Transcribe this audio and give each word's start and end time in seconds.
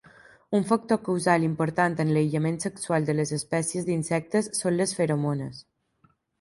Un 0.59 0.63
factor 0.69 0.99
causal 1.07 1.41
important 1.49 1.99
en 2.05 2.15
l'aïllament 2.15 2.57
sexual 2.65 3.07
de 3.11 3.17
les 3.19 3.35
espècies 3.39 3.87
d'insectes 3.93 4.53
són 4.65 4.81
les 4.83 4.99
feromones. 5.03 5.65